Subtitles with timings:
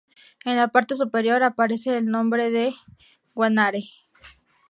[0.45, 2.73] En la parte superior aparece el nombre de
[3.35, 3.83] Guanare.